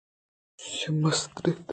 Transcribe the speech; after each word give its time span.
چد 0.75 0.81
ءُ 0.95 0.99
مستر 1.01 1.43
اَت 1.49 1.67